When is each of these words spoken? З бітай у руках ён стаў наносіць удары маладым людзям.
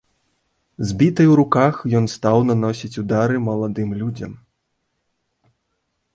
З 0.77 0.95
бітай 1.01 1.27
у 1.31 1.35
руках 1.39 1.73
ён 1.99 2.05
стаў 2.15 2.37
наносіць 2.51 2.91
удары 3.03 3.37
маладым 3.51 3.89
людзям. 4.01 4.35